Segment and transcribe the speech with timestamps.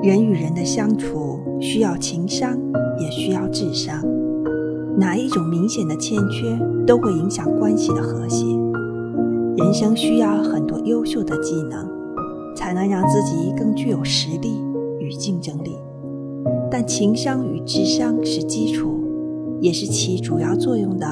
[0.00, 2.56] 人与人的相处需要情商
[3.00, 4.00] 也需要智商。
[4.96, 6.56] 哪一种明显的欠缺
[6.86, 8.46] 都会影响关系的和谐。
[9.56, 11.88] 人生需要很多优秀的技能
[12.54, 14.62] 才能让自己更具有实力
[15.00, 15.76] 与竞争力。
[16.70, 19.02] 但情商与智商是基础
[19.60, 21.06] 也是起主要作用的